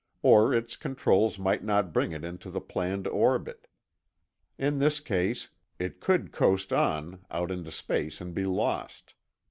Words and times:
Or 0.23 0.51
its 0.51 0.75
controls 0.75 1.37
might 1.37 1.63
not 1.63 1.93
bring 1.93 2.11
it 2.11 2.23
into 2.23 2.49
the 2.49 2.59
planned 2.59 3.05
orbit. 3.07 3.67
In 4.57 4.79
this 4.79 4.99
case, 4.99 5.51
it 5.77 5.99
could 6.01 6.31
coast 6.31 6.73
on 6.73 7.23
out 7.29 7.51
into 7.51 7.69
space 7.69 8.19
and 8.19 8.33
be 8.33 8.45
lost. 8.45 9.13